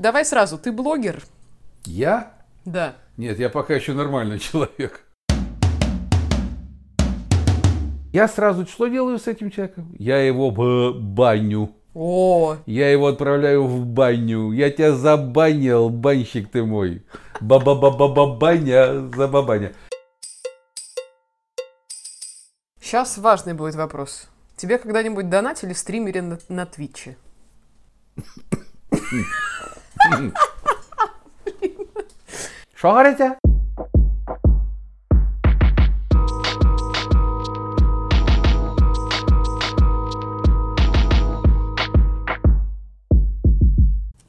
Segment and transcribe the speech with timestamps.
[0.00, 1.22] Давай сразу, ты блогер?
[1.84, 2.32] Я?
[2.64, 2.96] Да.
[3.18, 5.04] Нет, я пока еще нормальный человек.
[8.10, 9.94] Я сразу что делаю с этим человеком?
[9.98, 11.76] Я его в баню.
[11.92, 14.52] О, Я его отправляю в баню.
[14.52, 17.04] Я тебя забанил, банщик ты мой.
[17.42, 19.74] Ба-ба-ба-ба-ба-баня, забабаня.
[22.80, 24.30] сейчас важный будет вопрос.
[24.56, 27.18] Тебе когда-нибудь донатили стримере на, на Твиче?
[32.74, 33.36] Что говорите?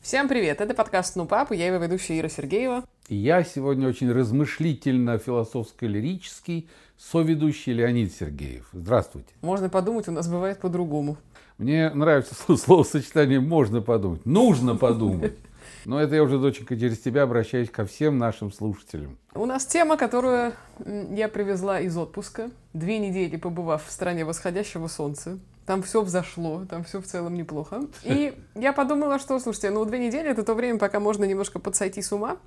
[0.01, 2.83] Всем привет, это подкаст «Ну, папа», я его ведущая Ира Сергеева.
[3.07, 6.67] И Я сегодня очень размышлительно, философско-лирический
[6.97, 8.67] соведущий Леонид Сергеев.
[8.73, 9.29] Здравствуйте.
[9.41, 11.17] Можно подумать, у нас бывает по-другому.
[11.57, 14.25] Мне нравится сло- словосочетание «можно подумать».
[14.25, 15.37] Нужно подумать.
[15.85, 19.17] Но это я уже, доченька, через тебя обращаюсь ко всем нашим слушателям.
[19.33, 20.53] У нас тема, которую
[20.85, 25.39] я привезла из отпуска, две недели побывав в стране восходящего солнца.
[25.65, 27.81] Там все взошло, там все в целом неплохо.
[28.03, 32.01] И я подумала, что, слушайте, ну две недели это то время, пока можно немножко подсойти
[32.01, 32.37] с ума.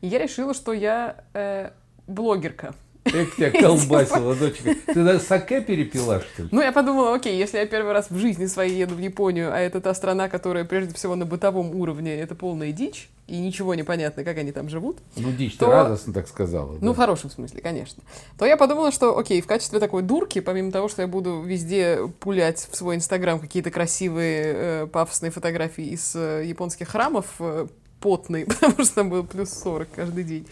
[0.00, 1.70] И я решила, что я э,
[2.06, 2.74] блогерка.
[3.06, 4.74] Эх, тебя колбасила, доченька.
[4.92, 6.48] Ты даже саке перепила, что ли?
[6.52, 9.58] Ну, я подумала, окей, если я первый раз в жизни своей еду в Японию, а
[9.58, 13.82] это та страна, которая прежде всего на бытовом уровне, это полная дичь, и ничего не
[13.82, 16.78] понятно, как они там живут, Ну, дичь, ты То- радостно так сказала.
[16.80, 17.02] ну, в да.
[17.02, 18.02] хорошем смысле, конечно,
[18.38, 21.98] то я подумала, что, окей, в качестве такой дурки, помимо того, что я буду везде
[22.20, 27.66] пулять в свой инстаграм какие-то красивые э, пафосные фотографии из э, японских храмов, э,
[28.00, 30.46] потные, потому что там было плюс 40 каждый день,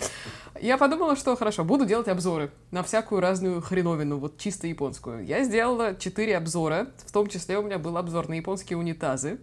[0.67, 5.25] я подумала, что хорошо, буду делать обзоры на всякую разную хреновину, вот чисто японскую.
[5.25, 9.39] Я сделала 4 обзора, в том числе у меня был обзор на японские унитазы,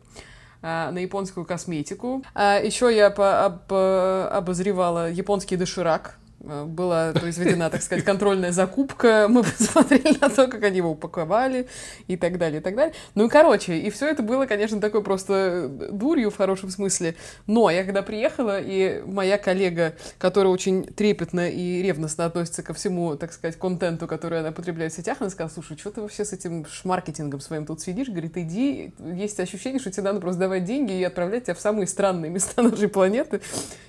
[0.62, 2.24] а, на японскую косметику.
[2.36, 6.18] еще я по- об- обозревала японский доширак.
[6.44, 9.28] А, Была произведена, так сказать, контрольная закупка.
[9.30, 11.68] Мы посмотрели на то, как они его упаковали
[12.08, 12.94] и так далее, и так далее.
[13.16, 17.16] Ну и короче, и все это было, конечно, такой просто дурью в хорошем смысле.
[17.48, 23.16] Но я когда приехала, и моя коллега, которая очень трепетно и ревностно относится ко всему,
[23.16, 26.34] так сказать, контенту, который она потребляет в сетях, она сказала, слушай, что ты вообще с
[26.34, 28.10] этим маркетингом своим тут сидишь?
[28.10, 31.88] Говорит, иди, есть ощущение, что тебе надо просто давать деньги и отправлять тебя в самые
[31.88, 33.42] странные места нашей планеты,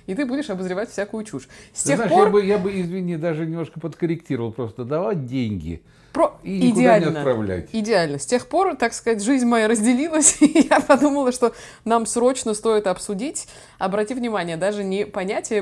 [0.05, 1.47] и ты будешь обозревать всякую чушь.
[1.73, 2.42] С тех знаешь, пор...
[2.43, 4.51] я, бы, извини, даже немножко подкорректировал.
[4.51, 5.81] Просто давать деньги
[6.11, 6.37] Про...
[6.43, 7.19] и никуда не Идеально.
[7.19, 7.69] отправлять.
[7.71, 8.19] Идеально.
[8.19, 11.53] С тех пор, так сказать, жизнь моя разделилась, и я подумала, что
[11.85, 13.47] нам срочно стоит обсудить.
[13.79, 15.61] Обрати внимание, даже не понятие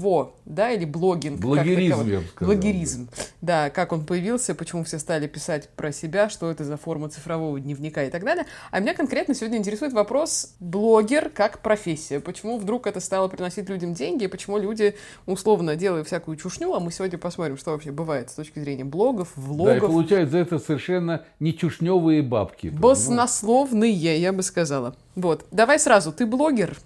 [0.00, 1.36] блогерство, да, или блогинг.
[1.40, 2.12] как Блогеризм, таковой.
[2.12, 2.54] я бы сказал.
[2.54, 3.08] Блогеризм.
[3.40, 7.58] Да, как он появился, почему все стали писать про себя, что это за форма цифрового
[7.60, 8.44] дневника и так далее.
[8.70, 12.20] А меня конкретно сегодня интересует вопрос блогер как профессия.
[12.20, 14.94] Почему вдруг это стало приносить людям деньги, и почему люди,
[15.26, 19.32] условно, делают всякую чушню, а мы сегодня посмотрим, что вообще бывает с точки зрения блогов,
[19.36, 19.90] Да, и влогов.
[19.90, 22.68] получают за это совершенно не чушневые бабки.
[22.68, 22.80] понимаешь?
[22.80, 24.94] Баснословные, я бы сказала.
[25.14, 25.44] Вот.
[25.50, 26.76] Давай сразу, ты блогер?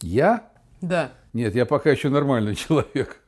[0.00, 0.44] Я?
[0.80, 1.12] Да.
[1.38, 3.20] Нет, я пока еще нормальный человек.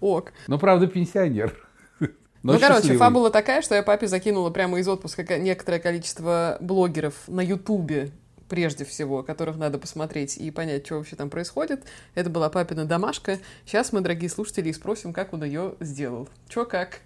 [0.00, 0.32] Ок.
[0.46, 1.56] Но, правда, пенсионер.
[1.98, 2.98] Но ну, короче, счастливый.
[2.98, 8.12] фабула такая, что я папе закинула прямо из отпуска ко- некоторое количество блогеров на Ютубе,
[8.48, 11.82] прежде всего, которых надо посмотреть и понять, что вообще там происходит.
[12.14, 13.40] Это была папина домашка.
[13.66, 16.28] Сейчас мы, дорогие слушатели, спросим, как он ее сделал.
[16.48, 17.00] Чё как?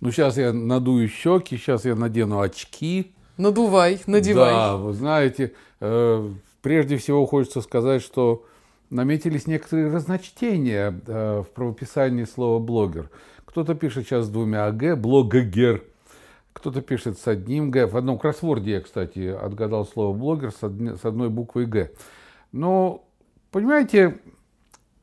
[0.00, 3.14] Ну, сейчас я надую щеки, сейчас я надену очки.
[3.36, 4.52] Надувай, надевай.
[4.52, 6.30] Да, вы знаете, э,
[6.60, 8.44] прежде всего хочется сказать, что
[8.94, 13.10] наметились некоторые разночтения э, в правописании слова «блогер».
[13.44, 15.82] Кто-то пишет сейчас с двумя «г», «блогогер»,
[16.52, 17.86] кто-то пишет с одним «г».
[17.86, 21.90] В одном кроссворде я, кстати, отгадал слово «блогер» с, одной буквой «г».
[22.52, 23.04] Но,
[23.50, 24.18] понимаете,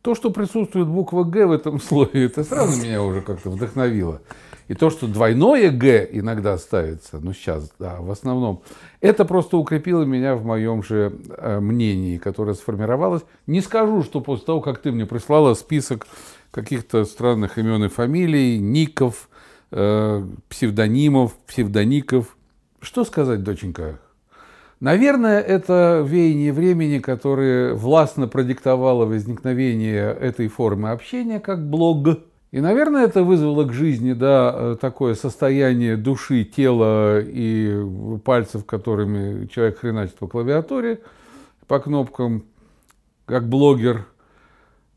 [0.02, 4.22] то, что присутствует буква «г» в этом слове, это сразу меня уже как-то вдохновило.
[4.72, 8.62] И то, что двойное «г» иногда ставится, ну сейчас, да, в основном,
[9.02, 13.24] это просто укрепило меня в моем же э, мнении, которое сформировалось.
[13.48, 16.08] Не скажу, что после того, как ты мне прислала список
[16.52, 19.28] каких-то странных имен и фамилий, ников,
[19.72, 22.38] э, псевдонимов, псевдоников.
[22.80, 24.00] Что сказать, доченька?
[24.80, 32.31] Наверное, это веяние времени, которое властно продиктовало возникновение этой формы общения, как блог.
[32.52, 37.82] И, наверное, это вызвало к жизни да, э, такое состояние души, тела и
[38.26, 41.00] пальцев, которыми человек хреначит по клавиатуре,
[41.68, 42.44] по кнопкам,
[43.26, 44.06] как блогер.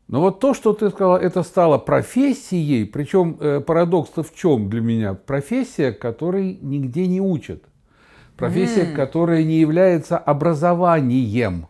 [0.09, 4.81] Но вот то, что ты сказала, это стало профессией, причем э, парадокс-то в чем для
[4.81, 5.13] меня?
[5.13, 7.63] Профессия, которой нигде не учат.
[8.35, 11.67] Профессия, которая не является образованием.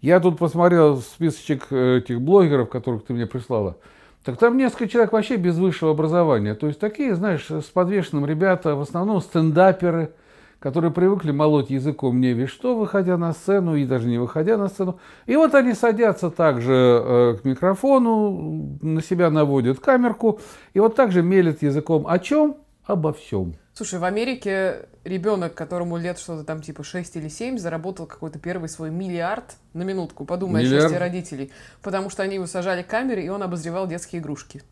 [0.00, 3.76] Я тут посмотрел списочек э, этих блогеров, которых ты мне прислала.
[4.24, 6.54] Так там несколько человек вообще без высшего образования.
[6.54, 10.14] То есть такие, знаешь, с подвешенным ребята, в основном стендаперы,
[10.60, 14.68] которые привыкли молоть языком не весь что, выходя на сцену и даже не выходя на
[14.68, 14.98] сцену.
[15.26, 20.40] И вот они садятся также э, к микрофону, на себя наводят камерку
[20.72, 22.56] и вот так же мелят языком о чем?
[22.86, 23.56] Обо всем.
[23.76, 28.68] Слушай, в Америке ребенок, которому лет что-то там типа 6 или 7, заработал какой-то первый
[28.68, 30.24] свой миллиард на минутку.
[30.24, 30.78] Подумай миллиард.
[30.78, 31.52] о счастье родителей.
[31.82, 34.62] Потому что они его сажали к камере, и он обозревал детские игрушки.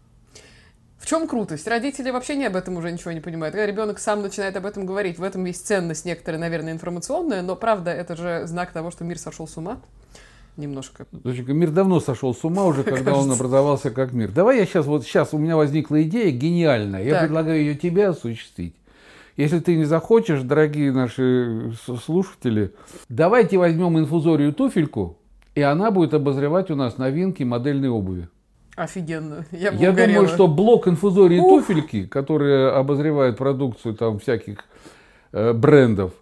[0.99, 1.67] В чем крутость?
[1.67, 3.57] Родители вообще не об этом уже ничего не понимают.
[3.57, 7.57] Когда ребенок сам начинает об этом говорить, в этом есть ценность некоторая, наверное, информационная, но
[7.57, 9.81] правда, это же знак того, что мир сошел с ума
[10.57, 11.07] немножко.
[11.11, 14.31] Доченька, мир давно сошел с ума уже, когда он образовался как мир.
[14.31, 17.03] Давай я сейчас, вот сейчас у меня возникла идея гениальная.
[17.03, 18.77] Я предлагаю ее тебе осуществить.
[19.37, 21.73] Если ты не захочешь, дорогие наши
[22.05, 22.73] слушатели,
[23.09, 25.19] давайте возьмем инфузорию туфельку,
[25.55, 28.29] и она будет обозревать у нас новинки модельной обуви.
[28.77, 29.47] Офигенно.
[29.51, 31.67] Я, Я думаю, что блок инфузории Ух.
[31.67, 34.65] туфельки, который обозревает продукцию там всяких
[35.33, 36.13] э, брендов,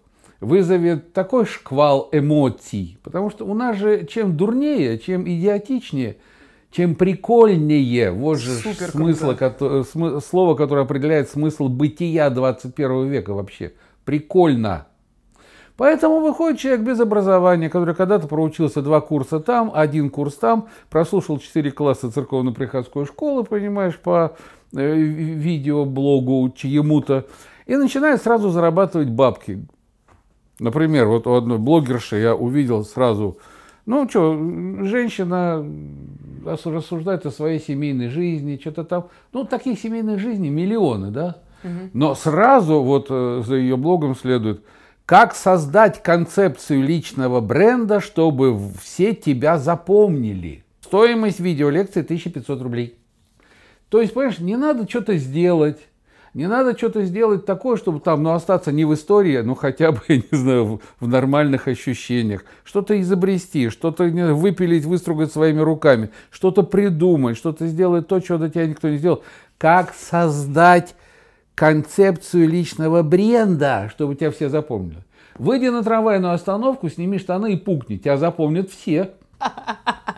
[0.41, 2.97] вызовет такой шквал эмоций.
[3.03, 6.17] Потому что у нас же чем дурнее, чем идиотичнее–
[6.71, 13.33] чем прикольнее, вот же Супер смысл, ко- см- слово, которое определяет смысл бытия 21 века
[13.33, 13.73] вообще.
[14.05, 14.87] Прикольно.
[15.75, 21.39] Поэтому выходит человек без образования, который когда-то проучился два курса там, один курс там, прослушал
[21.39, 24.35] четыре класса церковно-приходской школы, понимаешь, по
[24.75, 27.25] э, видеоблогу чьему-то,
[27.65, 29.65] и начинает сразу зарабатывать бабки.
[30.59, 33.37] Например, вот у одной блогерши я увидел сразу
[33.85, 34.33] ну что,
[34.83, 35.65] женщина
[36.45, 39.07] рассуждает о своей семейной жизни, что-то там.
[39.33, 41.37] Ну, таких семейных жизней миллионы, да?
[41.93, 44.63] Но сразу вот э, за ее блогом следует,
[45.05, 50.63] как создать концепцию личного бренда, чтобы все тебя запомнили.
[50.81, 52.97] Стоимость видеолекции 1500 рублей.
[53.89, 55.79] То есть, понимаешь, не надо что-то сделать,
[56.33, 59.99] не надо что-то сделать такое, чтобы там, ну, остаться не в истории, ну, хотя бы,
[60.07, 62.45] я не знаю, в, в нормальных ощущениях.
[62.63, 68.65] Что-то изобрести, что-то выпилить, выстругать своими руками, что-то придумать, что-то сделать то, чего до тебя
[68.65, 69.23] никто не сделал.
[69.57, 70.95] Как создать
[71.53, 75.03] концепцию личного бренда, чтобы тебя все запомнили.
[75.37, 77.97] Выйди на трамвайную остановку, сними штаны и пукни.
[77.97, 79.11] Тебя запомнят все.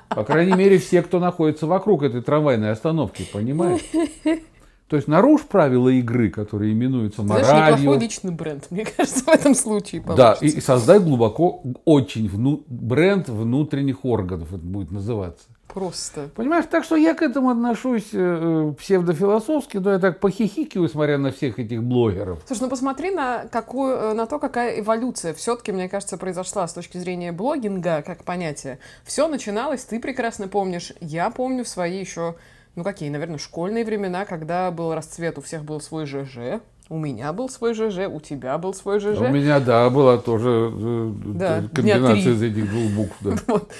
[0.09, 3.81] По крайней мере, все, кто находится вокруг этой трамвайной остановки, понимаешь?
[4.93, 7.47] То есть нарушь правила игры, которые именуются моралью.
[7.47, 10.37] Знаешь, неплохой личный бренд, мне кажется, в этом случае получится.
[10.39, 15.45] Да, и, и создай глубоко очень вну, бренд внутренних органов, это будет называться.
[15.67, 16.29] Просто.
[16.35, 21.31] Понимаешь, так что я к этому отношусь э, псевдофилософски, но я так похихикиваю, смотря на
[21.31, 22.43] всех этих блогеров.
[22.45, 26.73] Слушай, ну посмотри на, какую, э, на то, какая эволюция все-таки, мне кажется, произошла с
[26.73, 28.77] точки зрения блогинга как понятия.
[29.03, 32.35] Все начиналось, ты прекрасно помнишь, я помню в свои еще
[32.75, 37.31] ну какие, наверное, школьные времена, когда был расцвет, у всех был свой ЖЖ, у меня
[37.33, 39.19] был свой ЖЖ, у тебя был свой ЖЖ.
[39.19, 43.15] У меня, да, была тоже э, да, комбинация из этих двух букв.
[43.21, 43.35] Да.
[43.47, 43.71] Вот.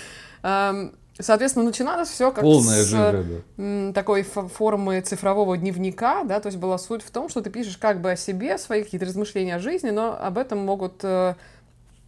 [1.19, 3.93] Соответственно, начиналось все как Полная с ЖЖ, да.
[3.93, 8.01] такой формы цифрового дневника, да, то есть была суть в том, что ты пишешь как
[8.01, 11.35] бы о себе, свои какие-то размышления о жизни, но об этом могут э,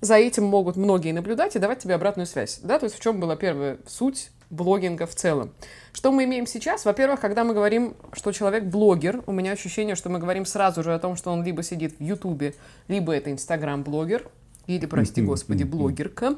[0.02, 3.20] за этим могут многие наблюдать и давать тебе обратную связь, да, то есть в чем
[3.20, 5.53] была первая суть блогинга в целом.
[5.93, 6.85] Что мы имеем сейчас?
[6.85, 10.93] Во-первых, когда мы говорим, что человек блогер, у меня ощущение, что мы говорим сразу же
[10.93, 12.55] о том, что он либо сидит в Ютубе,
[12.88, 14.29] либо это Инстаграм-блогер,
[14.67, 16.36] или, прости господи, блогерка.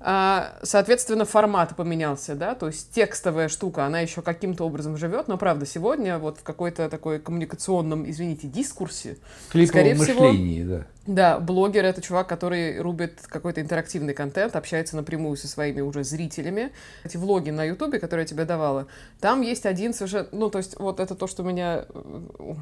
[0.00, 5.38] А, соответственно, формат поменялся, да, то есть текстовая штука, она еще каким-то образом живет, но
[5.38, 10.32] правда сегодня вот в какой-то такой коммуникационном, извините, дискурсе, скорее всего,
[10.64, 10.86] да.
[11.06, 16.72] Да, блогер это чувак, который рубит какой-то интерактивный контент, общается напрямую со своими уже зрителями.
[17.04, 18.88] Эти влоги на Ютубе, которые я тебе давала,
[19.20, 22.54] там есть один совершенно, ну то есть вот это то, что меня, э,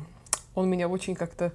[0.55, 1.53] он меня очень как-то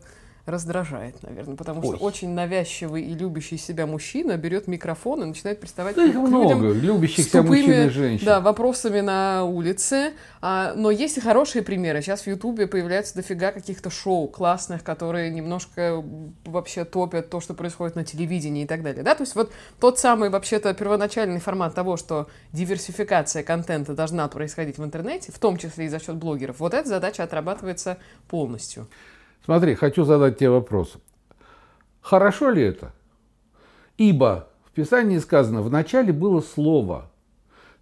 [0.50, 1.96] раздражает, наверное, потому Ой.
[1.96, 6.16] что очень навязчивый и любящий себя мужчина берет микрофон и начинает приставать да, к, к
[6.16, 8.26] много, людям любящих с тупыми, мужчин и женщин.
[8.26, 10.14] Да, вопросами на улице.
[10.42, 12.02] А, но есть и хорошие примеры.
[12.02, 16.04] Сейчас в Ютубе появляется дофига каких-то шоу классных, которые немножко
[16.46, 19.04] вообще топят то, что происходит на телевидении и так далее.
[19.04, 19.16] Да?
[19.16, 24.84] То есть вот тот самый вообще-то первоначальный формат того, что диверсификация контента должна происходить в
[24.84, 28.88] интернете, в том числе и за счет блогеров, вот эта задача отрабатывается полностью.
[29.50, 31.00] Смотри, хочу задать тебе вопрос.
[32.02, 32.94] Хорошо ли это?
[33.98, 37.10] Ибо в Писании сказано, в начале было слово.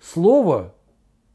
[0.01, 0.73] Слово,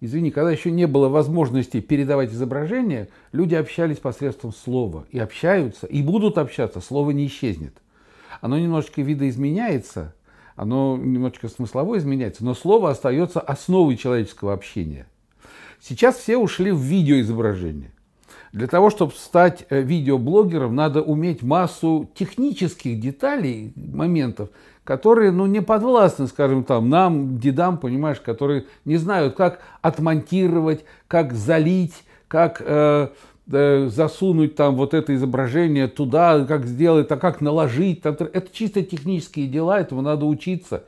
[0.01, 5.05] извини, когда еще не было возможности передавать изображение, люди общались посредством слова.
[5.11, 7.77] И общаются, и будут общаться, слово не исчезнет.
[8.41, 10.15] Оно немножечко видоизменяется,
[10.57, 15.07] оно немножечко смыслово изменяется, но слово остается основой человеческого общения.
[15.79, 17.93] Сейчас все ушли в видеоизображение.
[18.52, 24.50] Для того, чтобы стать э, видеоблогером, надо уметь массу технических деталей, моментов,
[24.85, 31.32] которые, ну, не подвластны, скажем, там, нам, дедам, понимаешь, которые не знают, как отмонтировать, как
[31.32, 31.94] залить,
[32.28, 33.09] как э,
[33.50, 38.00] э, засунуть там вот это изображение туда, как сделать, а как наложить.
[38.04, 40.85] Это чисто технические дела, этому надо учиться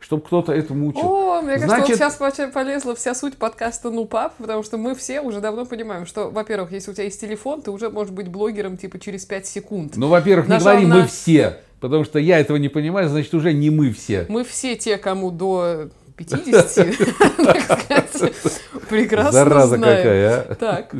[0.00, 1.04] чтобы кто-то этому учил.
[1.04, 1.88] О, мне кажется, Значит...
[1.88, 6.06] вот сейчас полезла вся суть подкаста «Ну, пап», потому что мы все уже давно понимаем,
[6.06, 9.46] что, во-первых, если у тебя есть телефон, ты уже можешь быть блогером типа через 5
[9.46, 9.96] секунд.
[9.96, 10.96] Ну, во-первых, не говори на...
[10.96, 14.26] «мы все», потому что я этого не понимаю, значит, уже не мы все.
[14.28, 16.74] Мы все те, кому до 50,
[18.88, 20.54] прекрасно Зараза какая, а.
[20.54, 20.94] Так.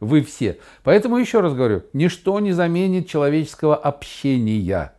[0.00, 0.58] Вы все.
[0.82, 4.92] Поэтому еще раз говорю, ничто не заменит человеческого общения.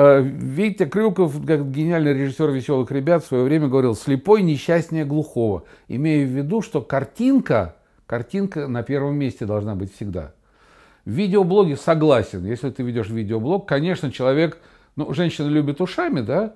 [0.00, 5.64] Э, Витя Крюков, как гениальный режиссер «Веселых ребят», в свое время говорил «слепой несчастнее глухого»,
[5.88, 7.74] имея в виду, что картинка,
[8.06, 10.34] картинка на первом месте должна быть всегда.
[11.04, 12.46] В видеоблоге согласен.
[12.46, 14.58] Если ты ведешь видеоблог, конечно, человек,
[14.94, 16.54] ну, женщина любит ушами, да,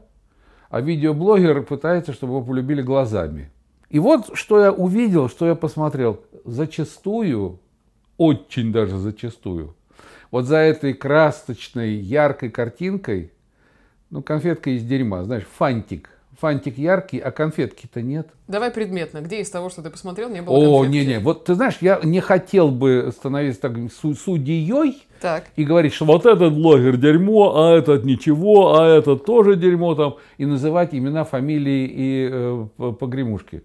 [0.71, 3.51] а видеоблогер пытается, чтобы его полюбили глазами.
[3.91, 6.21] И вот что я увидел, что я посмотрел.
[6.45, 7.59] Зачастую,
[8.19, 9.75] очень даже зачастую,
[10.33, 13.31] вот за этой красочной, яркой картинкой,
[14.11, 16.09] ну, конфетка из дерьма, знаешь, фантик.
[16.41, 18.29] Фантик яркий, а конфетки-то нет.
[18.49, 19.21] Давай предметно.
[19.21, 21.21] Где из того, что ты посмотрел, не было О, не-не.
[21.21, 25.45] Вот ты знаешь, я не хотел бы становиться так судьей так.
[25.55, 30.17] и говорить, что вот этот блогер дерьмо, а этот ничего, а этот тоже дерьмо там,
[30.39, 32.67] и называть имена, фамилии и э,
[32.99, 33.63] погремушки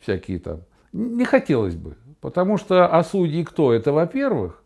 [0.00, 0.62] всякие там.
[0.92, 1.96] Не хотелось бы.
[2.20, 3.72] Потому что, а судьи кто?
[3.72, 4.61] Это, во-первых.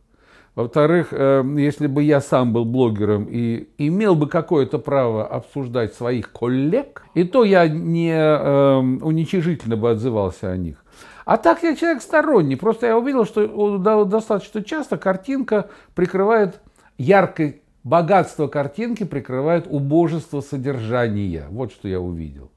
[0.57, 6.33] Во-вторых, э, если бы я сам был блогером и имел бы какое-то право обсуждать своих
[6.33, 10.83] коллег, и то я не э, уничижительно бы отзывался о них.
[11.27, 12.57] А так я человек сторонний.
[12.57, 16.61] Просто я увидел, что достаточно часто картинка прикрывает
[16.97, 21.47] яркое богатство картинки прикрывает убожество содержания.
[21.51, 22.51] Вот что я увидел.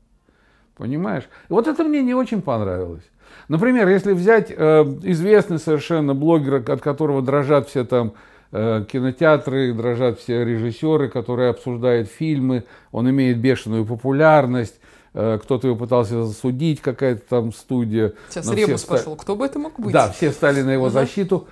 [0.76, 1.30] Понимаешь?
[1.50, 3.04] И вот это мне не очень понравилось.
[3.48, 4.56] Например, если взять э,
[5.04, 8.14] известный совершенно блогер, от которого дрожат все там
[8.52, 14.80] э, кинотеатры, дрожат все режиссеры, которые обсуждают фильмы, он имеет бешеную популярность,
[15.14, 18.14] э, кто-то его пытался засудить, какая-то там студия.
[18.30, 18.96] Сейчас Ребус ста...
[18.96, 19.94] пошел, кто бы это мог быть?
[19.94, 20.94] Да, все стали на его угу.
[20.94, 21.48] защиту.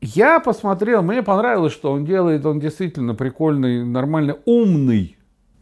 [0.00, 5.16] Я посмотрел, мне понравилось, что он делает, он действительно прикольный, нормально умный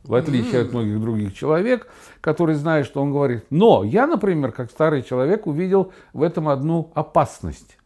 [0.04, 0.66] в отличие mm-hmm.
[0.66, 1.88] от многих других человек,
[2.20, 3.44] который знает, что он говорит.
[3.50, 7.76] Но я, например, как старый человек, увидел в этом одну опасность.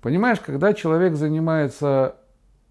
[0.00, 2.16] Понимаешь, когда человек занимается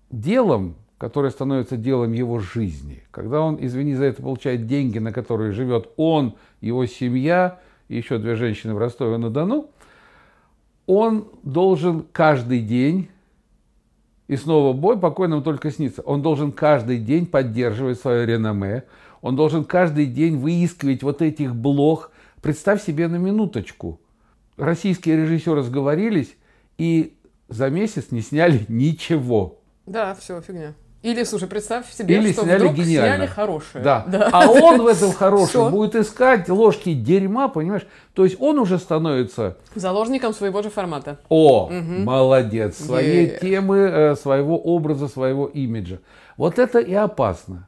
[0.10, 5.52] делом, которое становится делом его жизни, когда он, извини за это, получает деньги, на которые
[5.52, 7.60] живет он, его семья
[7.90, 9.70] и еще две женщины в Ростове-на-Дону,
[10.86, 13.10] он должен каждый день
[14.27, 16.01] и снова бой, покойным только снится.
[16.01, 18.84] Он должен каждый день поддерживать свое реноме.
[19.22, 22.12] Он должен каждый день выискивать вот этих блох.
[22.41, 24.00] Представь себе на минуточку.
[24.58, 26.36] Российские режиссеры сговорились
[26.77, 27.15] и
[27.50, 29.60] за месяц не сняли ничего.
[29.86, 30.74] Да, все, фигня.
[31.06, 33.16] Или, слушай, представь себе, Или что сняли вдруг гениально.
[33.18, 33.84] сняли хорошее.
[33.84, 34.06] Да.
[34.08, 34.30] да.
[34.32, 37.86] А он в этом хорошем будет искать ложки дерьма, понимаешь?
[38.16, 39.56] То есть он уже становится...
[39.76, 41.20] Заложником своего же формата.
[41.30, 41.74] О, угу.
[41.76, 42.78] молодец.
[42.78, 46.00] Своей е темы, э, своего образа, своего имиджа.
[46.38, 47.68] Вот это и опасно.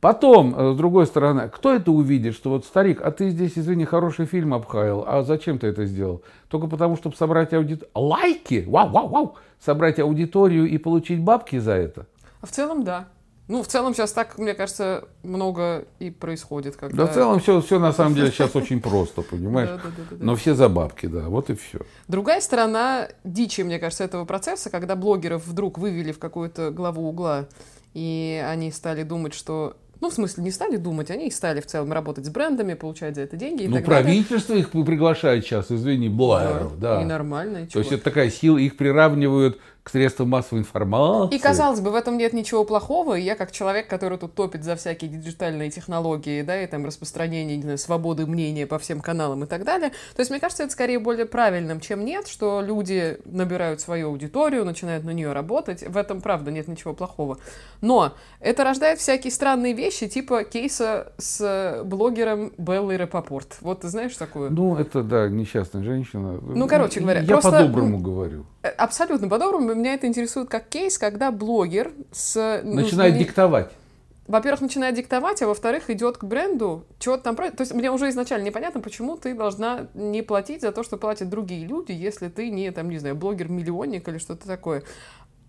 [0.00, 3.86] Потом, э, с другой стороны, кто это увидит, что вот старик, а ты здесь, извини,
[3.86, 6.20] хороший фильм обхаял, а зачем ты это сделал?
[6.50, 7.88] Только потому, чтобы собрать аудиторию.
[7.94, 8.66] Лайки!
[8.68, 9.34] Вау, вау, вау!
[9.58, 12.04] Собрать аудиторию и получить бабки за это.
[12.44, 13.08] А в целом, да.
[13.48, 16.76] Ну, в целом сейчас так, мне кажется, много и происходит.
[16.76, 17.06] Когда...
[17.06, 19.70] Да, в целом все, все на самом деле сейчас очень просто, понимаешь?
[19.70, 21.78] Да, да, да, да, Но все за бабки, да, вот и все.
[22.06, 27.46] Другая сторона дичи, мне кажется, этого процесса, когда блогеров вдруг вывели в какую-то главу угла,
[27.94, 31.90] и они стали думать, что ну, в смысле, не стали думать, они стали в целом
[31.90, 34.64] работать с брендами, получать за это деньги и Ну, так правительство далее.
[34.64, 36.96] их приглашает сейчас, извини, блогеров, да.
[36.96, 37.02] да.
[37.02, 41.36] И нормально, и То есть это такая сила, их приравнивают к средствам массовой информации.
[41.36, 43.18] И, казалось бы, в этом нет ничего плохого.
[43.18, 47.58] И я, как человек, который тут топит за всякие диджитальные технологии, да, и там распространение,
[47.58, 49.90] не знаю, свободы мнения по всем каналам и так далее.
[50.16, 54.64] То есть, мне кажется, это скорее более правильным, чем нет, что люди набирают свою аудиторию,
[54.64, 55.86] начинают на нее работать.
[55.86, 57.36] В этом, правда, нет ничего плохого.
[57.82, 63.58] Но это рождает всякие странные вещи, типа кейса с блогером Беллой Рапопорт.
[63.60, 64.50] Вот ты знаешь такую?
[64.50, 66.40] Ну, это, да, несчастная женщина.
[66.40, 67.20] Ну, короче говоря.
[67.20, 68.46] Я просто, по-доброму говорю.
[68.64, 69.74] Э, абсолютно по-доброму.
[69.74, 72.62] Меня это интересует как кейс, когда блогер с...
[72.64, 73.70] Ну, Начинает ну, диктовать.
[74.26, 77.36] во-первых, начинает диктовать, а во-вторых, идет к бренду, чего там...
[77.36, 81.28] То есть мне уже изначально непонятно, почему ты должна не платить за то, что платят
[81.28, 84.82] другие люди, если ты не, там, не знаю, блогер-миллионник или что-то такое.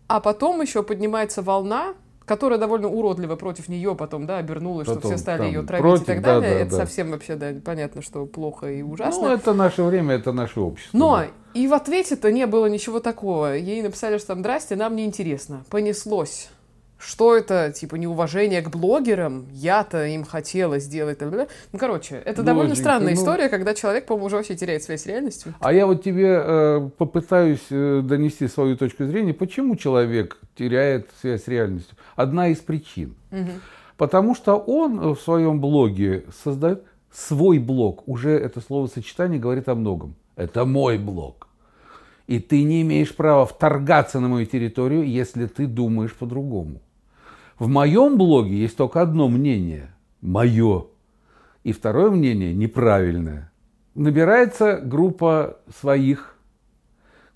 [0.07, 1.93] А потом еще поднимается волна,
[2.25, 6.03] которая довольно уродливо против нее потом, да, обернулась, потом, что все стали ее травить против,
[6.03, 6.49] и так далее.
[6.49, 6.77] Да, да, это да.
[6.77, 9.29] совсем вообще, да, понятно, что плохо и ужасно.
[9.29, 10.97] Ну, это наше время, это наше общество.
[10.97, 11.27] Но да.
[11.53, 13.55] и в ответе-то не было ничего такого.
[13.55, 15.63] Ей написали, что там, здрасте, нам не интересно.
[15.69, 16.49] Понеслось
[16.97, 21.19] что это, типа, неуважение к блогерам, я-то им хотела сделать.
[21.21, 21.47] Ну,
[21.77, 23.19] короче, это ну, довольно странная ну...
[23.19, 25.53] история, когда человек, по-моему, уже вообще теряет связь с реальностью.
[25.59, 31.43] А я вот тебе э, попытаюсь э, донести свою точку зрения, почему человек теряет связь
[31.43, 31.97] с реальностью.
[32.15, 33.15] Одна из причин.
[33.31, 33.51] Угу.
[33.97, 38.07] Потому что он в своем блоге создает свой блог.
[38.07, 40.15] Уже это словосочетание говорит о многом.
[40.35, 41.47] Это мой блог.
[42.27, 46.81] И ты не имеешь права вторгаться на мою территорию, если ты думаешь по-другому.
[47.59, 50.87] В моем блоге есть только одно мнение– мое.
[51.63, 53.51] И второе мнение– неправильное.
[53.93, 56.35] Набирается группа своих,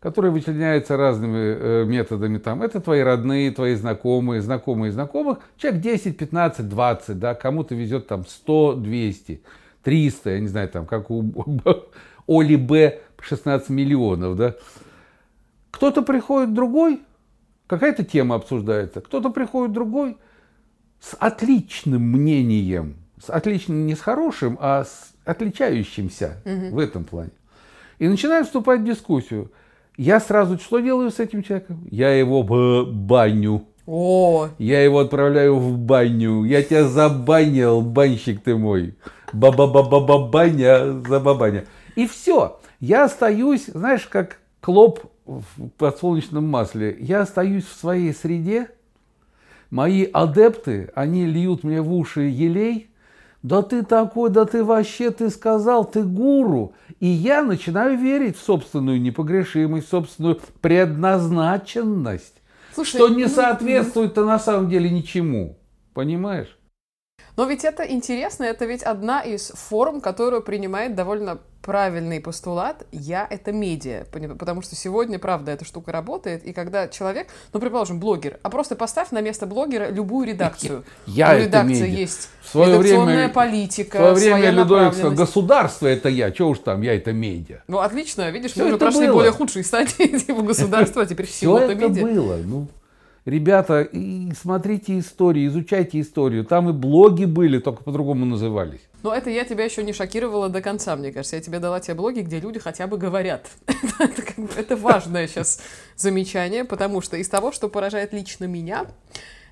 [0.01, 2.37] которые вычленяются разными э, методами.
[2.37, 5.37] Там, это твои родные, твои знакомые, знакомые знакомых.
[5.57, 9.41] Человек 10, 15, 20, да, кому-то везет там 100, 200,
[9.83, 11.23] 300, я не знаю, там, как у
[12.27, 14.55] Оли Б 16 миллионов, да.
[15.71, 17.01] Кто-то приходит другой,
[17.67, 20.17] какая-то тема обсуждается, кто-то приходит другой
[20.99, 26.75] с отличным мнением, с отличным не с хорошим, а с отличающимся угу.
[26.75, 27.31] в этом плане.
[27.99, 29.51] И начинает вступать в дискуссию.
[29.97, 31.85] Я сразу что делаю с этим человеком?
[31.91, 33.65] Я его в баню.
[33.85, 34.47] О.
[34.57, 36.43] Я его отправляю в баню.
[36.45, 38.95] Я тебя забанил, банщик ты мой.
[39.33, 41.65] Ба-ба-ба-ба-баня, забабаня.
[41.95, 42.59] И все.
[42.79, 46.95] Я остаюсь, знаешь, как клоп в подсолнечном масле.
[46.99, 48.71] Я остаюсь в своей среде,
[49.69, 52.89] мои адепты, они льют мне в уши елей,
[53.41, 56.73] да ты такой, да ты вообще, ты сказал, ты гуру.
[56.99, 62.41] И я начинаю верить в собственную непогрешимость, в собственную предназначенность,
[62.73, 65.57] Слушай, что не ну, соответствует-то на самом деле ничему.
[65.93, 66.58] Понимаешь?
[67.39, 73.25] Но ведь это интересно, это ведь одна из форм, которую принимает довольно правильный постулат «я—
[73.29, 74.03] это медиа»,
[74.37, 78.75] потому что сегодня, правда, эта штука работает, и когда человек, ну, предположим, блогер, а просто
[78.75, 80.83] поставь на место блогера любую редакцию.
[81.05, 81.85] Я, я это медиа.
[81.85, 86.59] есть в свое редакционная время, политика, В свое время Людовик государство— это я, что уж
[86.59, 87.61] там, я— это медиа.
[87.69, 89.13] Ну, отлично, видишь, все мы уже прошли было.
[89.13, 91.89] более худшие стадии типа государства, а теперь все это медиа.
[91.93, 92.67] Все это было, ну...
[93.25, 96.45] Ребята, и смотрите истории, изучайте историю.
[96.45, 98.81] Там и блоги были, только по-другому назывались.
[99.03, 101.35] Но это я тебя еще не шокировала до конца, мне кажется.
[101.35, 103.47] Я тебе дала те блоги, где люди хотя бы говорят.
[103.99, 105.61] это, как бы, это важное сейчас
[105.95, 108.85] замечание, потому что из того, что поражает лично меня,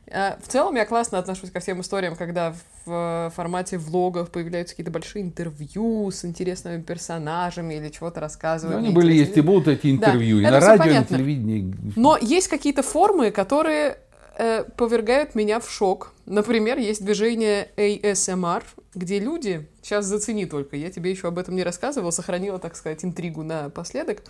[0.09, 2.53] в целом я классно отношусь ко всем историям, когда
[2.85, 8.79] в формате влогов появляются какие-то большие интервью с интересными персонажами или чего-то рассказывают.
[8.79, 11.75] Ну, они были, есть и будут эти интервью, да, и на радио, и на телевидении.
[11.95, 13.97] Но есть какие-то формы, которые
[14.37, 16.13] э, повергают меня в шок.
[16.25, 18.63] Например, есть движение ASMR,
[18.95, 23.03] где люди, сейчас зацени только, я тебе еще об этом не рассказывала, сохранила, так сказать,
[23.03, 24.23] интригу напоследок,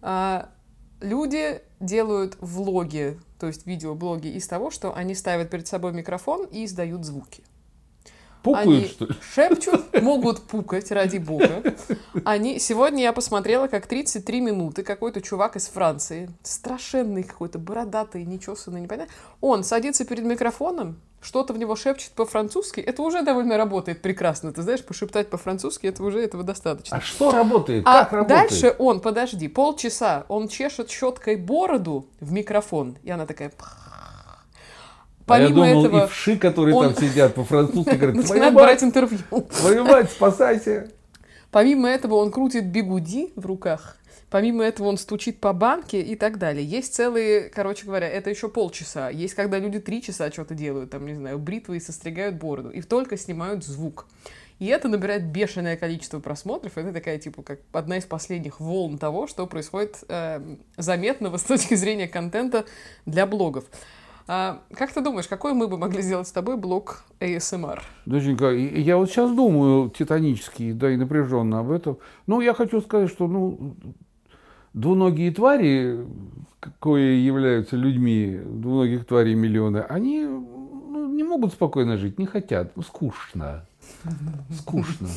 [0.00, 0.50] а,
[1.02, 6.64] люди делают влоги, то есть видеоблоги из того, что они ставят перед собой микрофон и
[6.64, 7.42] издают звуки.
[8.42, 9.14] Пукают, они что ли?
[9.34, 11.62] шепчут, могут пукать, ради бога.
[12.24, 12.58] Они...
[12.58, 19.12] Сегодня я посмотрела, как 33 минуты какой-то чувак из Франции, страшенный какой-то, бородатый, нечесанный, непонятно,
[19.40, 24.52] он садится перед микрофоном, что-то в него шепчет по-французски, это уже довольно работает прекрасно.
[24.52, 26.96] Ты знаешь, пошептать по-французски, это уже этого достаточно.
[26.96, 27.84] А что работает?
[27.86, 28.50] А как работает?
[28.50, 33.52] дальше он, подожди, полчаса, он чешет щеткой бороду в микрофон, и она такая...
[35.32, 36.94] Помимо а я думал, этого, и вши, которые он...
[36.94, 39.18] там сидят по-французски, говорят, начинает брать интервью.
[39.58, 40.90] Твою мать, спасайся.
[41.50, 43.96] Помимо этого он крутит бигуди в руках,
[44.32, 46.64] Помимо этого он стучит по банке и так далее.
[46.64, 49.10] Есть целые, короче говоря, это еще полчаса.
[49.10, 52.80] Есть, когда люди три часа что-то делают, там, не знаю, бритвы и состригают бороду, и
[52.80, 54.06] только снимают звук.
[54.58, 56.78] И это набирает бешеное количество просмотров.
[56.78, 60.40] Это такая, типа, как одна из последних волн того, что происходит э,
[60.78, 62.64] заметного с точки зрения контента
[63.04, 63.64] для блогов.
[64.26, 67.80] А, как ты думаешь, какой мы бы могли сделать с тобой блог ASMR?
[68.06, 71.98] Доченька, я вот сейчас думаю титанически, да и напряженно об этом.
[72.26, 73.76] Ну, я хочу сказать, что, ну,
[74.74, 76.06] двуногие твари,
[76.78, 83.66] кое являются людьми, двуногих тварей миллионы, они ну, не могут спокойно жить, не хотят, скучно,
[84.50, 85.08] скучно.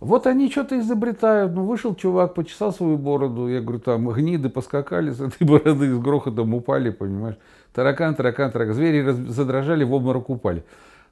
[0.00, 1.52] Вот они что-то изобретают.
[1.52, 3.48] Ну, вышел чувак, почесал свою бороду.
[3.48, 7.36] Я говорю, там гниды поскакали с этой бороды, с грохотом упали, понимаешь.
[7.74, 8.74] Таракан, таракан, таракан.
[8.74, 10.64] Звери задрожали, в обморок упали.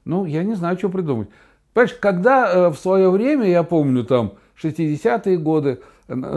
[0.05, 1.27] Ну, я не знаю, что придумать.
[1.73, 5.79] Понимаешь, когда э, в свое время, я помню, там, 60-е годы,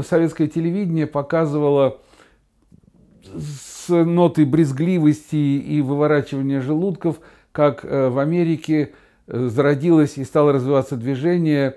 [0.07, 1.99] советское телевидение показывало
[3.35, 7.21] с нотой брезгливости и выворачивания желудков,
[7.53, 8.93] как э, в Америке
[9.27, 11.77] э, зародилось и стало развиваться движение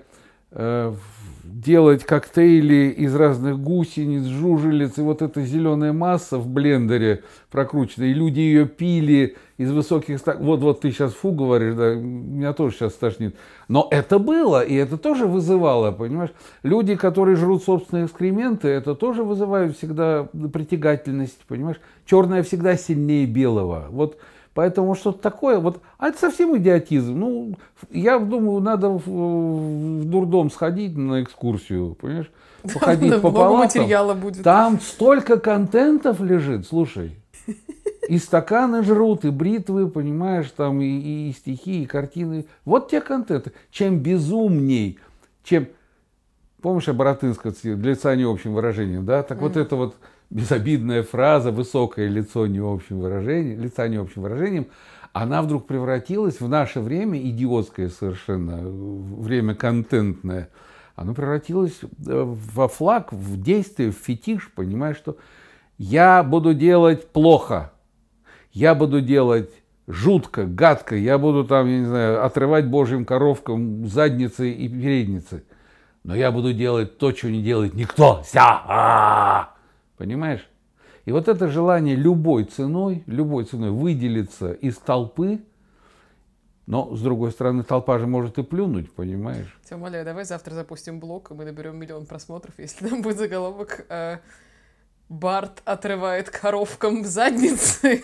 [1.44, 8.14] делать коктейли из разных гусениц, жужелиц, и вот эта зеленая масса в блендере прокрученная, и
[8.14, 10.20] люди ее пили из высоких...
[10.38, 13.36] Вот, вот ты сейчас фу говоришь, да, меня тоже сейчас стошнит.
[13.68, 16.32] Но это было, и это тоже вызывало, понимаешь?
[16.62, 21.80] Люди, которые жрут собственные экскременты, это тоже вызывает всегда притягательность, понимаешь?
[22.06, 23.86] Черное всегда сильнее белого.
[23.90, 24.18] Вот
[24.54, 27.18] Поэтому что-то такое, вот, а это совсем идиотизм.
[27.18, 27.56] Ну,
[27.90, 32.30] я думаю, надо в, в дурдом сходить на экскурсию, понимаешь?
[32.62, 33.82] Походить по палатам.
[33.82, 34.44] материала будет.
[34.44, 37.16] Там столько контентов лежит, слушай.
[38.08, 42.46] И стаканы жрут, и бритвы, понимаешь, там и, и стихи, и картины.
[42.64, 43.52] Вот те контенты.
[43.70, 44.98] Чем безумней,
[45.42, 45.68] чем...
[46.60, 49.22] Помнишь, я Боротынского для лица не общим выражением, да?
[49.22, 49.40] Так mm.
[49.40, 49.96] вот это вот
[50.30, 54.66] безобидная фраза, высокое лицо не общим выражением, лица не общим выражением,
[55.12, 60.48] она вдруг превратилась в наше время, идиотское совершенно, время контентное,
[60.96, 61.86] оно превратилось э,
[62.24, 65.16] во флаг, в действие, в фетиш, понимаешь, что
[65.78, 67.72] я буду делать плохо,
[68.52, 69.50] я буду делать
[69.86, 75.44] жутко, гадко, я буду там, я не знаю, отрывать божьим коровкам задницы и передницы,
[76.02, 78.22] но я буду делать то, что не делает никто.
[78.24, 79.53] Ся!
[79.96, 80.48] Понимаешь?
[81.04, 85.42] И вот это желание любой ценой, любой ценой выделиться из толпы,
[86.66, 89.54] но, с другой стороны, толпа же может и плюнуть, понимаешь?
[89.68, 93.84] Тем более, давай завтра запустим блог, и мы наберем миллион просмотров, если там будет заголовок
[93.90, 94.18] э,
[95.10, 98.02] «Барт отрывает коровкам задницы».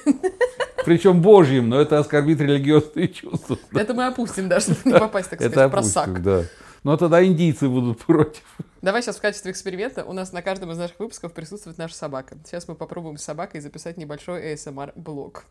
[0.84, 3.58] Причем божьим, но это оскорбит религиозные чувства.
[3.72, 6.22] Это мы опустим, да, чтобы не попасть, так сказать, в просак.
[6.22, 6.44] да.
[6.82, 8.42] Но тогда индийцы будут против.
[8.82, 12.38] Давай сейчас в качестве эксперимента у нас на каждом из наших выпусков присутствует наша собака.
[12.46, 15.44] Сейчас мы попробуем с собакой записать небольшой ASMR-блог.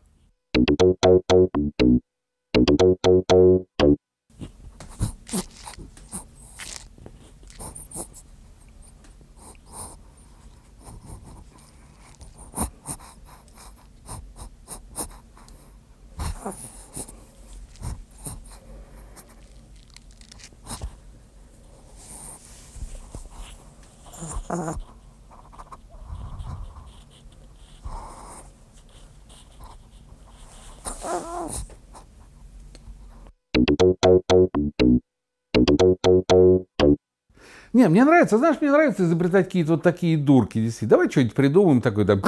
[37.72, 40.60] Не, мне нравится, знаешь, мне нравится изобретать какие-то вот такие дурки.
[40.60, 40.90] Действительно.
[40.90, 42.20] Давай что-нибудь придумаем такое там.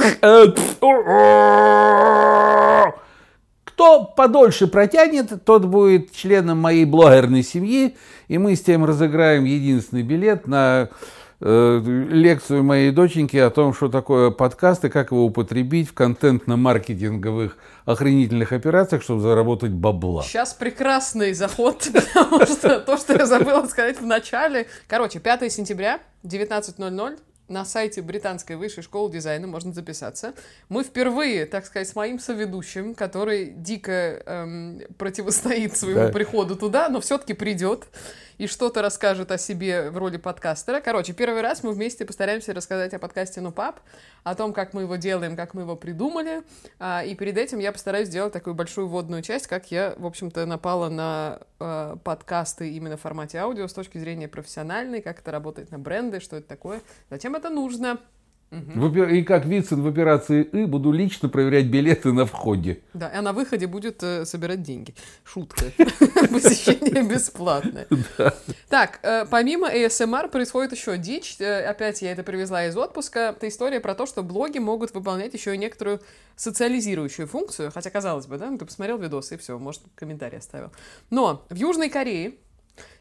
[3.65, 7.97] Кто подольше протянет, тот будет членом моей блогерной семьи,
[8.29, 10.89] и мы с тем разыграем единственный билет на
[11.43, 18.53] лекцию моей доченьки о том, что такое подкаст и как его употребить в контентно-маркетинговых охренительных
[18.53, 20.23] операциях, чтобы заработать бабла.
[20.23, 24.67] Сейчас прекрасный заход, потому что то, что я забыла сказать в начале.
[24.87, 30.33] Короче, 5 сентября, 19.00, на сайте британской высшей школы дизайна можно записаться.
[30.69, 33.91] Мы впервые, так сказать, с моим соведущим, который дико
[34.25, 36.09] эм, противостоит своему да.
[36.09, 37.87] приходу туда, но все-таки придет
[38.37, 40.81] и что-то расскажет о себе в роли подкастера.
[40.81, 43.79] Короче, первый раз мы вместе постараемся рассказать о подкасте «Ну, пап»,
[44.23, 46.43] о том, как мы его делаем, как мы его придумали.
[46.79, 50.45] А, и перед этим я постараюсь сделать такую большую вводную часть, как я, в общем-то,
[50.45, 55.71] напала на э, подкасты именно в формате аудио с точки зрения профессиональной, как это работает
[55.71, 57.99] на бренды, что это такое, зачем это нужно.
[58.53, 59.05] Угу.
[59.05, 62.81] И как Вицин в операции «И» буду лично проверять билеты на входе.
[62.93, 64.93] Да, а на выходе будет э, собирать деньги.
[65.23, 65.65] Шутка.
[65.77, 67.87] Посещение бесплатное.
[68.69, 71.37] Так, э, помимо ASMR происходит еще дичь.
[71.39, 73.33] Э, опять я это привезла из отпуска.
[73.35, 75.99] Это история про то, что блоги могут выполнять еще и некоторую
[76.35, 77.71] социализирующую функцию.
[77.73, 80.71] Хотя, казалось бы, да, ну, ты посмотрел видосы и все, может, комментарий оставил.
[81.09, 82.35] Но в Южной Корее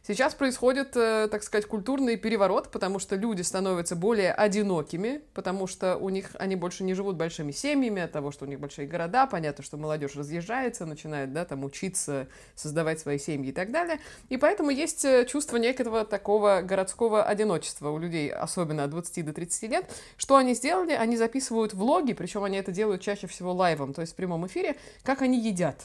[0.04, 5.96] Сейчас происходит, э, так сказать, культурный переворот, потому что люди становятся более одинокими, потому что
[5.96, 9.28] у них они больше не живут большими семьями, от того, что у них большие города,
[9.28, 14.00] понятно, что молодежь разъезжается, начинает, да, там учиться, создавать свои семьи и так далее.
[14.28, 19.32] И поэтому есть э, чувство некого такого городского одиночества у людей, особенно от 20 до
[19.32, 19.86] 30 лет.
[20.16, 20.94] Что они сделали?
[20.94, 24.74] Они записывают влоги, причем они это делают чаще всего лайвом, то есть в прямом эфире,
[25.04, 25.76] как они едят.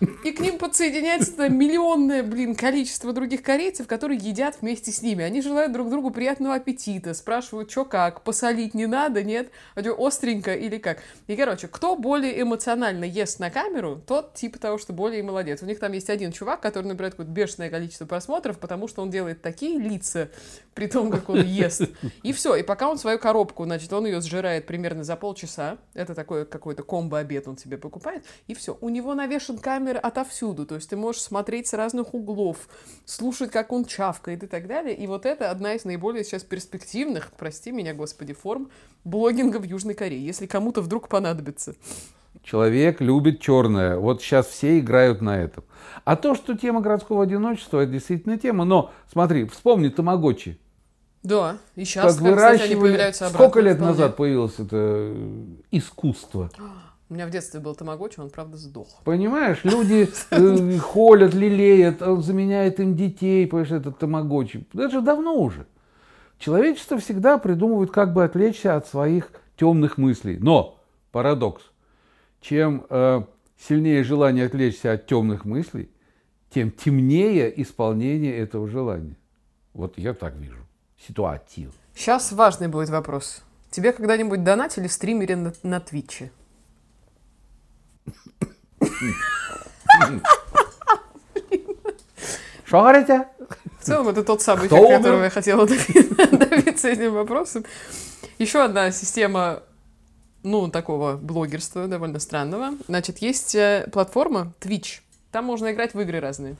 [0.00, 5.24] И к ним подсоединяется миллионное, блин, количество других корейцев, которые едят вместе с ними.
[5.24, 9.50] Они желают друг другу приятного аппетита, спрашивают, что как, посолить не надо, нет?
[9.74, 10.98] А остренько или как?
[11.26, 15.62] И, короче, кто более эмоционально ест на камеру, тот типа того, что более молодец.
[15.62, 19.10] У них там есть один чувак, который набирает какое-то бешеное количество просмотров, потому что он
[19.10, 20.30] делает такие лица,
[20.74, 21.82] при том, как он ест.
[22.22, 22.54] И все.
[22.54, 25.78] И пока он свою коробку, значит, он ее сжирает примерно за полчаса.
[25.94, 28.24] Это такой какой-то комбо-обед он себе покупает.
[28.46, 28.78] И все.
[28.80, 29.58] У него навешен
[29.88, 30.66] камеры отовсюду.
[30.66, 32.56] То есть ты можешь смотреть с разных углов,
[33.04, 34.94] слушать, как он чавкает и так далее.
[34.94, 38.70] И вот это одна из наиболее сейчас перспективных, прости меня, господи, форм
[39.04, 40.24] блогинга в Южной Корее.
[40.24, 41.74] Если кому-то вдруг понадобится.
[42.42, 43.98] Человек любит черное.
[43.98, 45.64] Вот сейчас все играют на этом.
[46.04, 48.64] А то, что тема городского одиночества, это действительно тема.
[48.64, 50.58] Но смотри, вспомни Тамагочи.
[51.24, 53.44] Да, и сейчас, как кстати, они появляются обратно.
[53.44, 53.92] Сколько лет вполне.
[53.92, 56.48] назад появилось это э, искусство?
[57.10, 58.88] У меня в детстве был тамагочи, он, правда, сдох.
[59.04, 64.66] Понимаешь, люди э, холят, лелеют, он заменяет им детей, понимаешь, этот тамагочи.
[64.74, 65.66] Это же давно уже.
[66.38, 70.36] Человечество всегда придумывает, как бы отвлечься от своих темных мыслей.
[70.38, 70.78] Но,
[71.10, 71.62] парадокс,
[72.42, 73.22] чем э,
[73.58, 75.90] сильнее желание отвлечься от темных мыслей,
[76.50, 79.16] тем темнее исполнение этого желания.
[79.72, 80.58] Вот я так вижу
[81.06, 81.72] ситуацию.
[81.94, 83.42] Сейчас важный будет вопрос.
[83.70, 86.30] Тебе когда-нибудь донатили стримеры на, на Твиче?
[92.70, 93.28] Говорите?
[93.80, 95.66] В целом, это тот самый эффект, которого я хотела
[96.32, 97.64] добиться этим вопросом.
[98.38, 99.62] Еще одна система,
[100.42, 102.74] ну, такого блогерства довольно странного.
[102.86, 105.00] Значит, есть э, платформа Twitch.
[105.32, 106.56] Там можно играть в игры разные.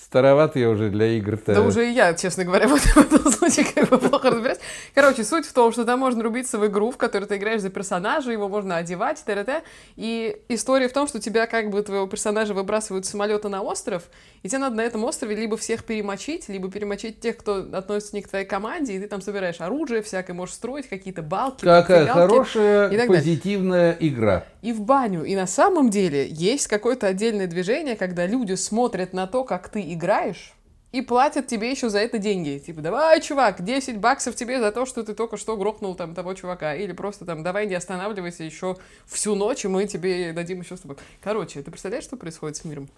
[0.00, 1.54] Староват я уже для игр-то.
[1.54, 4.60] Да уже и я, честно говоря, в этом случае как бы плохо разбираюсь.
[4.94, 7.70] Короче, суть в том, что там можно рубиться в игру, в которой ты играешь за
[7.70, 9.62] персонажа, его можно одевать, т.т.
[9.96, 14.04] И история в том, что тебя как бы твоего персонажа выбрасывают с самолета на остров,
[14.42, 18.22] и тебе надо на этом острове либо всех перемочить, либо перемочить тех, кто относится не
[18.22, 21.64] к твоей команде, и ты там собираешь оружие всякое, можешь строить какие-то балки.
[21.64, 24.08] Какая хорошая, позитивная далее.
[24.08, 24.44] игра.
[24.62, 25.24] И в баню.
[25.24, 29.87] И на самом деле есть какое-то отдельное движение, когда люди смотрят на то, как ты
[29.92, 30.54] играешь,
[30.90, 32.58] и платят тебе еще за это деньги.
[32.64, 36.32] Типа, давай, чувак, 10 баксов тебе за то, что ты только что грохнул там того
[36.32, 36.74] чувака.
[36.74, 40.80] Или просто там, давай не останавливайся еще всю ночь, и мы тебе дадим еще с
[40.80, 40.96] тобой.
[41.20, 42.88] Короче, ты представляешь, что происходит с миром?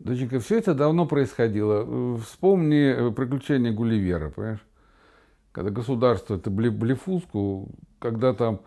[0.00, 2.18] Доченька, все это давно происходило.
[2.18, 4.66] Вспомни э, приключения Гулливера, понимаешь?
[5.52, 8.60] Когда государство это блефуску, когда там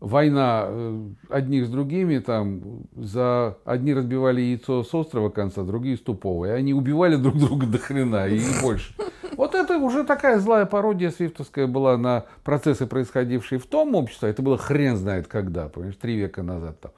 [0.00, 2.62] война э, одних с другими, там,
[2.96, 6.46] за одни разбивали яйцо с острого конца, другие с тупого.
[6.46, 8.94] И они убивали друг друга до хрена и больше.
[9.36, 14.30] Вот это уже такая злая пародия свифтовская была на процессы, происходившие в том обществе.
[14.30, 16.92] Это было хрен знает когда, понимаешь, три века назад там.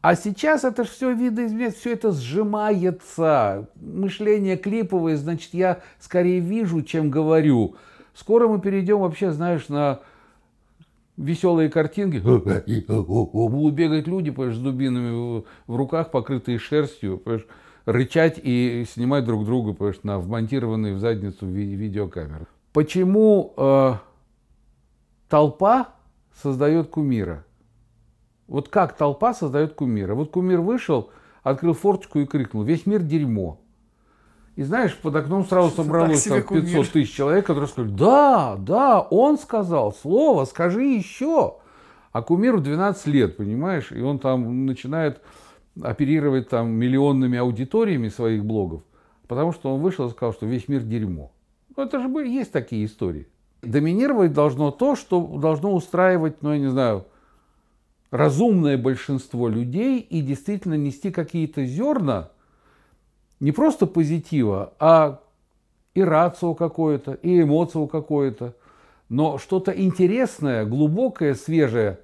[0.00, 3.68] А сейчас это все видоизменяется, все это сжимается.
[3.76, 7.76] Мышление клиповое, значит, я скорее вижу, чем говорю.
[8.12, 10.00] Скоро мы перейдем вообще, знаешь, на
[11.16, 12.18] веселые картинки.
[12.88, 17.46] Будут бегать люди, понимаешь, с дубинами в руках, покрытые шерстью, понимаешь,
[17.86, 22.46] рычать и снимать друг друга, понимаешь, на вмонтированные в задницу видеокамеры.
[22.72, 23.94] Почему э,
[25.28, 25.88] толпа
[26.42, 27.44] создает кумира?
[28.46, 30.14] Вот как толпа создает кумира?
[30.14, 31.10] Вот кумир вышел,
[31.42, 33.60] открыл форточку и крикнул, весь мир дерьмо.
[34.56, 39.36] И знаешь, под окном сразу собралось там 500 тысяч человек, которые сказали, да, да, он
[39.36, 41.56] сказал слово, скажи еще.
[42.12, 45.20] А кумиру 12 лет, понимаешь, и он там начинает
[45.82, 48.82] оперировать там миллионными аудиториями своих блогов,
[49.26, 51.32] потому что он вышел и сказал, что весь мир дерьмо.
[51.76, 53.26] Ну, это же есть такие истории.
[53.62, 57.06] Доминировать должно то, что должно устраивать, ну, я не знаю,
[58.12, 62.30] разумное большинство людей и действительно нести какие-то зерна,
[63.44, 65.20] не просто позитива, а
[65.92, 68.54] и рацию какое-то, и эмоцию какое-то,
[69.10, 71.98] но что-то интересное, глубокое, свежее.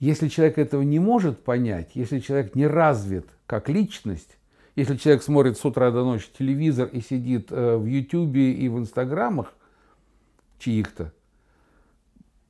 [0.00, 4.36] Если человек этого не может понять, если человек не развит как личность,
[4.76, 8.78] если человек смотрит с утра до ночи телевизор и сидит э, в Ютубе и в
[8.78, 9.54] Инстаграмах
[10.58, 11.14] чьих-то,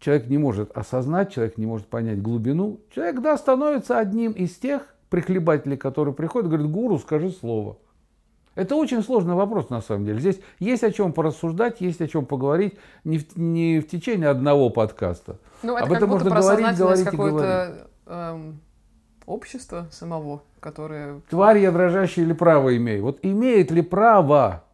[0.00, 4.92] человек не может осознать, человек не может понять глубину, человек, да, становится одним из тех
[5.10, 7.78] прихлебателей, которые приходят говорят, гуру, скажи слово.
[8.60, 10.20] Это очень сложный вопрос, на самом деле.
[10.20, 14.68] Здесь есть о чем порассуждать, есть о чем поговорить, не в, не в течение одного
[14.68, 15.38] подкаста.
[15.62, 17.80] Ну, это Об этом можно говорить, говорить и говорить.
[18.04, 18.60] Эм,
[19.24, 21.22] общество самого, которое...
[21.30, 23.02] Тварь я дрожащая или право имею?
[23.02, 24.64] Вот имеет ли право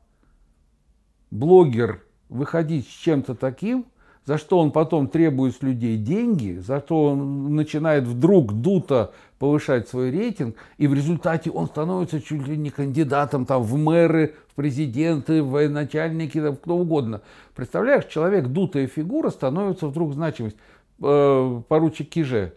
[1.31, 3.87] блогер выходить с чем-то таким,
[4.27, 9.89] за что он потом требует с людей деньги, за что он начинает вдруг дуто повышать
[9.89, 14.55] свой рейтинг, и в результате он становится чуть ли не кандидатом там, в мэры, в
[14.55, 17.23] президенты, в военачальники, там, кто угодно.
[17.55, 20.57] Представляешь, человек, дутая фигура, становится вдруг значимость.
[21.01, 22.55] Э, поручик Киже,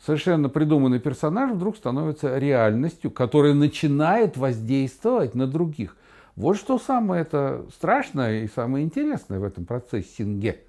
[0.00, 5.96] совершенно придуманный персонаж, вдруг становится реальностью, которая начинает воздействовать на других.
[6.36, 10.60] Вот что самое это страшное и самое интересное в этом процессинге,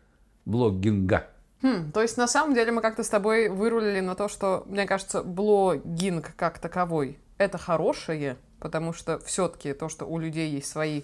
[0.45, 1.27] блогинга.
[1.61, 4.85] Хм, то есть на самом деле мы как-то с тобой вырулили на то, что, мне
[4.85, 11.03] кажется, блогинг как таковой это хорошее, потому что все-таки то, что у людей есть свои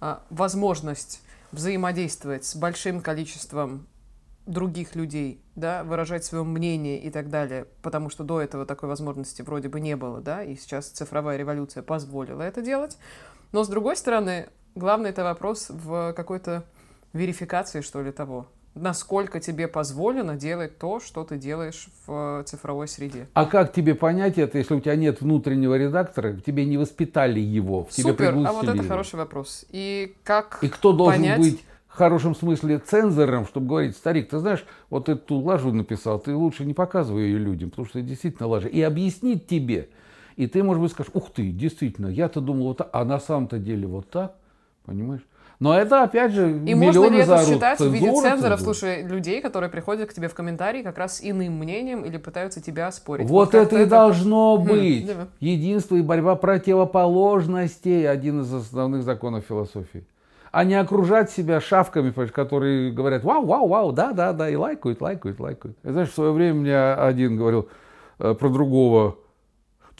[0.00, 3.86] а, возможность взаимодействовать с большим количеством
[4.46, 9.42] других людей, да, выражать свое мнение и так далее, потому что до этого такой возможности
[9.42, 12.98] вроде бы не было, да, и сейчас цифровая революция позволила это делать.
[13.52, 16.64] Но, с другой стороны, главный это вопрос в какой-то
[17.12, 18.46] верификации, что ли, того.
[18.76, 23.26] Насколько тебе позволено делать то, что ты делаешь в цифровой среде.
[23.34, 27.84] А как тебе понять это, если у тебя нет внутреннего редактора, тебе не воспитали его,
[27.84, 29.66] в Супер, а вот это хороший вопрос.
[29.70, 31.40] И как И кто должен понять...
[31.40, 36.32] быть в хорошем смысле цензором, чтобы говорить, старик, ты знаешь, вот эту лажу написал, ты
[36.32, 38.68] лучше не показывай ее людям, потому что это действительно лажа.
[38.68, 39.88] И объяснить тебе–
[40.36, 43.58] и ты, может быть, скажешь, ух ты, действительно, я-то думал вот так, а на самом-то
[43.58, 44.34] деле вот так,
[44.84, 45.22] понимаешь?
[45.60, 49.68] Но это, опять же, И можно ли это считать в виде цензоров, слушай, людей, которые
[49.68, 53.28] приходят к тебе в комментарии как раз с иным мнением или пытаются тебя спорить?
[53.28, 53.90] Вот, вот это и это...
[53.90, 55.10] должно хм, быть.
[55.10, 60.06] Хм, Единство и борьба противоположностей– один из основных законов философии.
[60.50, 65.02] А не окружать себя шавками, которые говорят «Вау, вау, вау, да, да, да», и лайкают,
[65.02, 65.76] лайкают, лайкают.
[65.84, 67.68] И, знаешь, в свое время мне один говорил
[68.18, 69.16] э, про другого–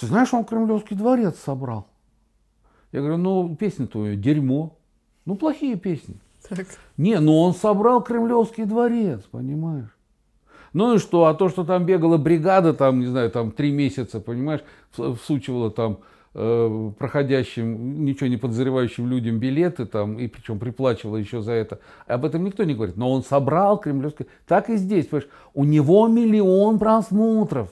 [0.01, 1.87] ты знаешь, он Кремлевский дворец собрал.
[2.93, 4.77] Я говорю, ну, песня твоя дерьмо.
[5.27, 6.17] Ну, плохие песни.
[6.49, 6.67] Так.
[6.97, 9.95] Не, ну он собрал Кремлевский дворец, понимаешь?
[10.73, 11.27] Ну и что?
[11.27, 15.99] А то, что там бегала бригада, там, не знаю, там три месяца, понимаешь, всучивала там
[16.35, 21.81] э, проходящим, ничего не подозревающим людям билеты, там, и причем приплачивала еще за это.
[22.07, 22.97] Об этом никто не говорит.
[22.97, 24.27] Но он собрал Кремлевский...
[24.47, 27.69] Так и здесь, понимаешь, у него миллион просмотров.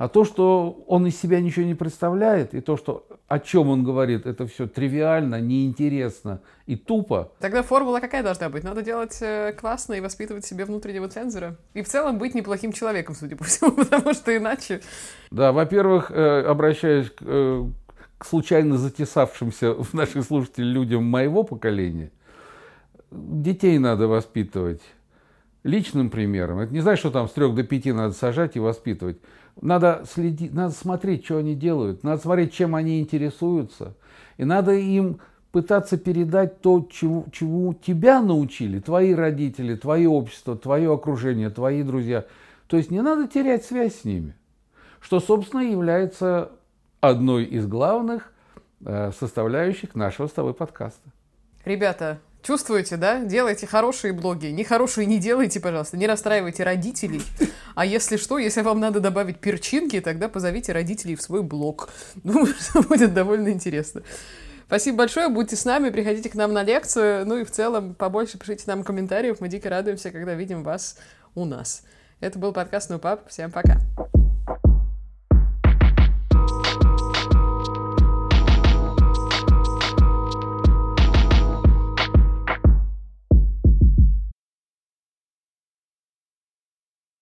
[0.00, 3.84] А то, что он из себя ничего не представляет, и то, что о чем он
[3.84, 7.32] говорит, это все тривиально, неинтересно и тупо.
[7.38, 8.64] Тогда формула какая должна быть?
[8.64, 11.58] Надо делать э, классно и воспитывать себе внутреннего цензора.
[11.74, 14.80] И в целом быть неплохим человеком, судя по всему, потому что иначе...
[15.30, 17.66] Да, во-первых, э, обращаясь к, э,
[18.16, 22.10] к случайно затесавшимся в наших слушателей людям моего поколения,
[23.10, 24.80] детей надо воспитывать
[25.62, 26.60] личным примером.
[26.60, 29.18] Это не значит, что там с трех до пяти надо сажать и воспитывать.
[29.60, 33.94] Надо следить, надо смотреть, что они делают, надо смотреть, чем они интересуются.
[34.38, 35.20] И надо им
[35.52, 42.24] пытаться передать то, чему, чему тебя научили, твои родители, твое общество, твое окружение, твои друзья.
[42.68, 44.34] То есть не надо терять связь с ними,
[45.00, 46.52] что, собственно, является
[47.00, 48.32] одной из главных
[48.84, 51.10] э, составляющих нашего с тобой подкаста.
[51.64, 53.20] Ребята, Чувствуете, да?
[53.20, 54.46] Делайте хорошие блоги.
[54.46, 55.96] Нехорошие не делайте, пожалуйста.
[55.96, 57.22] Не расстраивайте родителей.
[57.74, 61.90] А если что, если вам надо добавить перчинки, тогда позовите родителей в свой блог.
[62.24, 64.02] Думаю, что будет довольно интересно.
[64.66, 67.26] Спасибо большое, будьте с нами, приходите к нам на лекцию.
[67.26, 69.40] Ну и в целом побольше пишите нам комментариев.
[69.40, 70.96] Мы дико радуемся, когда видим вас
[71.34, 71.82] у нас.
[72.20, 73.28] Это был подкаст «Ну, пап».
[73.28, 73.80] Всем пока.